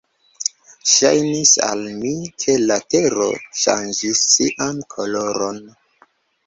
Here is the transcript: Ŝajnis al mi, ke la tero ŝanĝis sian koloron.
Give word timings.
Ŝajnis 0.91 1.51
al 1.67 1.83
mi, 1.99 2.13
ke 2.45 2.57
la 2.73 2.79
tero 2.95 3.29
ŝanĝis 3.67 4.27
sian 4.35 4.83
koloron. 4.97 5.63